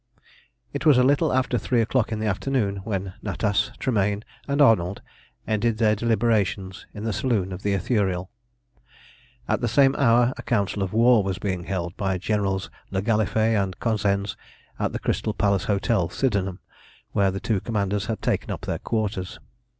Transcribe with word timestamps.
It 0.73 0.83
was 0.83 0.97
a 0.97 1.03
little 1.03 1.31
after 1.31 1.59
three 1.59 1.79
o'clock 1.79 2.11
in 2.11 2.17
the 2.17 2.25
afternoon 2.25 2.77
when 2.77 3.13
Natas, 3.23 3.69
Tremayne, 3.77 4.23
and 4.47 4.59
Arnold 4.59 4.99
ended 5.45 5.77
their 5.77 5.95
deliberations 5.95 6.87
in 6.91 7.03
the 7.03 7.13
saloon 7.13 7.51
of 7.53 7.61
the 7.61 7.75
Ithuriel. 7.75 8.31
At 9.47 9.61
the 9.61 9.67
same 9.67 9.95
hour 9.97 10.33
a 10.37 10.41
council 10.41 10.81
of 10.81 10.91
war 10.91 11.21
was 11.23 11.37
being 11.37 11.65
held 11.65 11.95
by 11.97 12.17
Generals 12.17 12.71
le 12.89 13.03
Gallifet 13.03 13.55
and 13.61 13.79
Cosensz 13.79 14.35
at 14.79 14.91
the 14.91 14.97
Crystal 14.97 15.35
Palace 15.35 15.65
Hotel, 15.65 16.09
Sydenham, 16.09 16.61
where 17.11 17.29
the 17.29 17.39
two 17.39 17.61
commanders 17.61 18.07
had 18.07 18.23
taken 18.23 18.49
up 18.49 18.61
their 18.61 18.79
quarters. 18.79 19.37